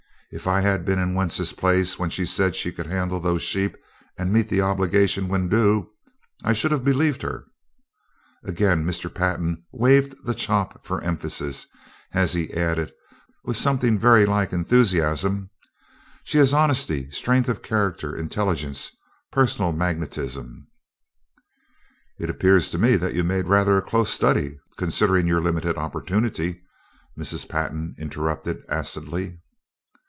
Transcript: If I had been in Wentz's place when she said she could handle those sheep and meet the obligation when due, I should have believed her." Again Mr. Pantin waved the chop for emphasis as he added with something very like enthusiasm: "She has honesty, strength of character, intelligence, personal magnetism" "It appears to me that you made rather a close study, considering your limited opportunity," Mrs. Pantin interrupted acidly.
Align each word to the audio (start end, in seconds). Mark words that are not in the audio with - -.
If 0.33 0.47
I 0.47 0.61
had 0.61 0.85
been 0.85 0.97
in 0.97 1.13
Wentz's 1.13 1.51
place 1.51 1.99
when 1.99 2.09
she 2.09 2.25
said 2.25 2.55
she 2.55 2.71
could 2.71 2.85
handle 2.87 3.19
those 3.19 3.41
sheep 3.41 3.75
and 4.17 4.31
meet 4.31 4.47
the 4.47 4.61
obligation 4.61 5.27
when 5.27 5.49
due, 5.49 5.91
I 6.41 6.53
should 6.53 6.71
have 6.71 6.85
believed 6.85 7.21
her." 7.21 7.47
Again 8.41 8.85
Mr. 8.85 9.13
Pantin 9.13 9.65
waved 9.73 10.15
the 10.25 10.33
chop 10.33 10.85
for 10.87 11.01
emphasis 11.01 11.67
as 12.13 12.31
he 12.31 12.53
added 12.53 12.93
with 13.43 13.57
something 13.57 13.99
very 13.99 14.25
like 14.25 14.53
enthusiasm: 14.53 15.49
"She 16.23 16.37
has 16.37 16.53
honesty, 16.53 17.11
strength 17.11 17.49
of 17.49 17.61
character, 17.61 18.15
intelligence, 18.15 18.95
personal 19.33 19.73
magnetism" 19.73 20.65
"It 22.21 22.29
appears 22.29 22.71
to 22.71 22.77
me 22.77 22.95
that 22.95 23.15
you 23.15 23.25
made 23.25 23.47
rather 23.47 23.75
a 23.75 23.81
close 23.81 24.09
study, 24.11 24.61
considering 24.77 25.27
your 25.27 25.41
limited 25.41 25.75
opportunity," 25.75 26.61
Mrs. 27.19 27.49
Pantin 27.49 27.95
interrupted 27.97 28.63
acidly. 28.69 29.39